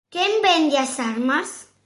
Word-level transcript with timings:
Quen 0.13 0.33
vende 0.43 0.77
as 0.85 0.93
armas? 1.13 1.49